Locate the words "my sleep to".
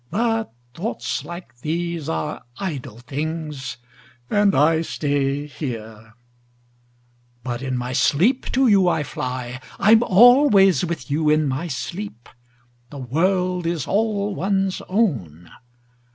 7.77-8.65